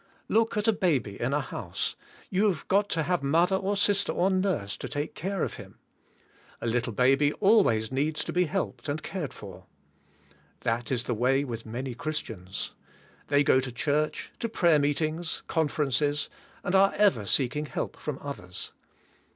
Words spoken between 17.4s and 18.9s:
ing help from others.